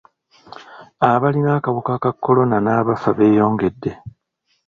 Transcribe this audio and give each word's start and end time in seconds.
Abalina 1.11 1.49
akawuka 1.57 1.93
ka 2.03 2.11
kolona 2.23 2.57
n'abafa 2.61 3.09
beeyongedde. 3.17 3.91